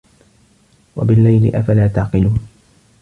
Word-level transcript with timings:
وَبِاللَّيلِ 0.95 1.55
أَفَلا 1.55 1.87
تَعقِلونَ 1.87 2.39